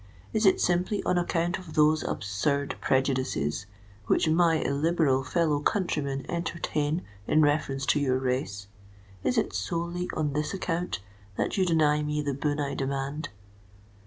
Is 0.33 0.47
it 0.47 0.59
simply 0.59 1.03
on 1.03 1.19
account 1.19 1.59
of 1.59 1.75
those 1.75 2.01
absurd 2.03 2.73
prejudices 2.81 3.67
which 4.07 4.27
my 4.27 4.55
illiberal 4.55 5.23
fellow 5.23 5.59
countrymen 5.59 6.25
entertain 6.27 7.03
in 7.27 7.43
reference 7.43 7.85
to 7.85 7.99
your 7.99 8.17
race? 8.17 8.65
is 9.23 9.37
it 9.37 9.53
solely 9.53 10.09
on 10.15 10.33
this 10.33 10.55
account 10.55 11.01
that 11.37 11.55
you 11.55 11.67
deny 11.67 12.01
me 12.01 12.19
the 12.23 12.33
boon 12.33 12.59
I 12.59 12.73
demand?" 12.73 13.29